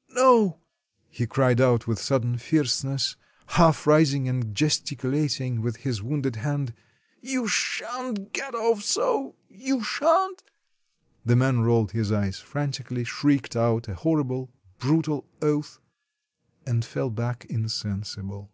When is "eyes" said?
12.10-12.40